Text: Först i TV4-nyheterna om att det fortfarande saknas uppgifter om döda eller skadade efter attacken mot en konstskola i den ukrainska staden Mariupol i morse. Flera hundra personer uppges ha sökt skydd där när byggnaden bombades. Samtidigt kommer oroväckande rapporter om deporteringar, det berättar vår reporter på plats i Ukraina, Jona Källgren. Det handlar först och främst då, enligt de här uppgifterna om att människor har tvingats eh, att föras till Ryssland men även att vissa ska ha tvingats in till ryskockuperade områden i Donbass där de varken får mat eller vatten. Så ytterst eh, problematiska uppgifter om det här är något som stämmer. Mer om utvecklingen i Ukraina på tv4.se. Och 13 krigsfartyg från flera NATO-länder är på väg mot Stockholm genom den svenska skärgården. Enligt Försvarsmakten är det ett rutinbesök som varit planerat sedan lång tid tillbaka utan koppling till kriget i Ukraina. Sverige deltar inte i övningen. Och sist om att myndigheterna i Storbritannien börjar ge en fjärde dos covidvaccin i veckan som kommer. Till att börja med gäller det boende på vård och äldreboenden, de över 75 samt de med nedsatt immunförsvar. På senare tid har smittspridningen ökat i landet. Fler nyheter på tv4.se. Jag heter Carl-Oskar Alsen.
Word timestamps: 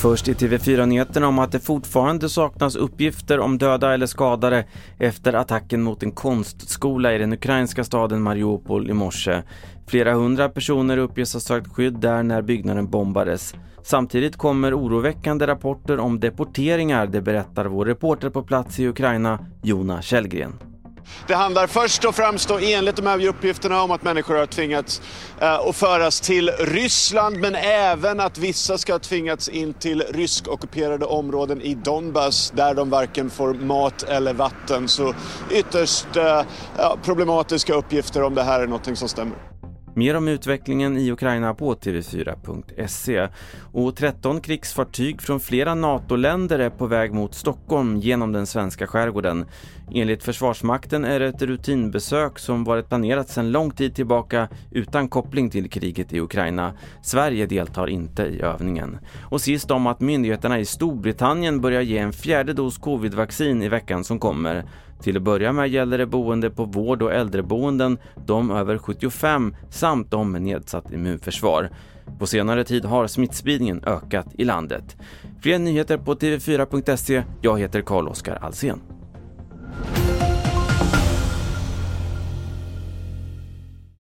Först 0.00 0.28
i 0.28 0.34
TV4-nyheterna 0.34 1.28
om 1.28 1.38
att 1.38 1.52
det 1.52 1.60
fortfarande 1.60 2.28
saknas 2.28 2.76
uppgifter 2.76 3.40
om 3.40 3.58
döda 3.58 3.94
eller 3.94 4.06
skadade 4.06 4.64
efter 4.98 5.32
attacken 5.32 5.82
mot 5.82 6.02
en 6.02 6.12
konstskola 6.12 7.14
i 7.14 7.18
den 7.18 7.32
ukrainska 7.32 7.84
staden 7.84 8.22
Mariupol 8.22 8.90
i 8.90 8.92
morse. 8.92 9.42
Flera 9.86 10.14
hundra 10.14 10.48
personer 10.48 10.98
uppges 10.98 11.32
ha 11.32 11.40
sökt 11.40 11.72
skydd 11.72 11.94
där 11.94 12.22
när 12.22 12.42
byggnaden 12.42 12.90
bombades. 12.90 13.54
Samtidigt 13.82 14.36
kommer 14.36 14.78
oroväckande 14.78 15.46
rapporter 15.46 15.98
om 15.98 16.20
deporteringar, 16.20 17.06
det 17.06 17.20
berättar 17.20 17.64
vår 17.64 17.84
reporter 17.84 18.30
på 18.30 18.42
plats 18.42 18.80
i 18.80 18.88
Ukraina, 18.88 19.38
Jona 19.62 20.02
Källgren. 20.02 20.69
Det 21.26 21.34
handlar 21.34 21.66
först 21.66 22.04
och 22.04 22.14
främst 22.14 22.48
då, 22.48 22.58
enligt 22.58 22.96
de 22.96 23.06
här 23.06 23.26
uppgifterna 23.26 23.82
om 23.82 23.90
att 23.90 24.02
människor 24.02 24.34
har 24.34 24.46
tvingats 24.46 25.02
eh, 25.40 25.54
att 25.54 25.76
föras 25.76 26.20
till 26.20 26.50
Ryssland 26.58 27.36
men 27.36 27.54
även 27.54 28.20
att 28.20 28.38
vissa 28.38 28.78
ska 28.78 28.92
ha 28.92 28.98
tvingats 28.98 29.48
in 29.48 29.74
till 29.74 30.02
ryskockuperade 30.10 31.06
områden 31.06 31.60
i 31.60 31.74
Donbass 31.74 32.52
där 32.56 32.74
de 32.74 32.90
varken 32.90 33.30
får 33.30 33.54
mat 33.54 34.02
eller 34.02 34.34
vatten. 34.34 34.88
Så 34.88 35.14
ytterst 35.50 36.16
eh, 36.16 36.42
problematiska 37.02 37.74
uppgifter 37.74 38.22
om 38.22 38.34
det 38.34 38.42
här 38.42 38.60
är 38.60 38.66
något 38.66 38.98
som 38.98 39.08
stämmer. 39.08 39.36
Mer 39.94 40.16
om 40.16 40.28
utvecklingen 40.28 40.98
i 40.98 41.12
Ukraina 41.12 41.54
på 41.54 41.74
tv4.se. 41.74 43.28
Och 43.72 43.96
13 43.96 44.40
krigsfartyg 44.40 45.22
från 45.22 45.40
flera 45.40 45.74
NATO-länder 45.74 46.58
är 46.58 46.70
på 46.70 46.86
väg 46.86 47.14
mot 47.14 47.34
Stockholm 47.34 47.96
genom 47.96 48.32
den 48.32 48.46
svenska 48.46 48.86
skärgården. 48.86 49.44
Enligt 49.94 50.22
Försvarsmakten 50.22 51.04
är 51.04 51.20
det 51.20 51.26
ett 51.26 51.42
rutinbesök 51.42 52.38
som 52.38 52.64
varit 52.64 52.88
planerat 52.88 53.28
sedan 53.28 53.52
lång 53.52 53.70
tid 53.70 53.94
tillbaka 53.94 54.48
utan 54.70 55.08
koppling 55.08 55.50
till 55.50 55.70
kriget 55.70 56.12
i 56.12 56.20
Ukraina. 56.20 56.72
Sverige 57.02 57.46
deltar 57.46 57.86
inte 57.86 58.22
i 58.22 58.40
övningen. 58.40 58.98
Och 59.22 59.40
sist 59.40 59.70
om 59.70 59.86
att 59.86 60.00
myndigheterna 60.00 60.58
i 60.58 60.64
Storbritannien 60.64 61.60
börjar 61.60 61.82
ge 61.82 61.98
en 61.98 62.12
fjärde 62.12 62.52
dos 62.52 62.78
covidvaccin 62.78 63.62
i 63.62 63.68
veckan 63.68 64.04
som 64.04 64.18
kommer. 64.18 64.64
Till 65.02 65.16
att 65.16 65.22
börja 65.22 65.52
med 65.52 65.68
gäller 65.68 65.98
det 65.98 66.06
boende 66.06 66.50
på 66.50 66.64
vård 66.64 67.02
och 67.02 67.12
äldreboenden, 67.12 67.98
de 68.26 68.50
över 68.50 68.78
75 68.78 69.54
samt 69.70 70.10
de 70.10 70.32
med 70.32 70.42
nedsatt 70.42 70.92
immunförsvar. 70.92 71.70
På 72.18 72.26
senare 72.26 72.64
tid 72.64 72.84
har 72.84 73.06
smittspridningen 73.06 73.84
ökat 73.84 74.26
i 74.32 74.44
landet. 74.44 74.96
Fler 75.42 75.58
nyheter 75.58 75.98
på 75.98 76.14
tv4.se. 76.14 77.22
Jag 77.40 77.60
heter 77.60 77.80
Carl-Oskar 77.80 78.38
Alsen. 78.42 78.80